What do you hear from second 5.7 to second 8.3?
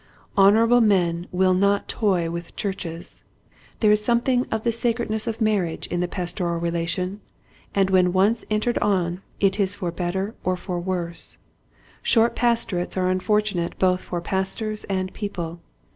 in the pastoral relation and when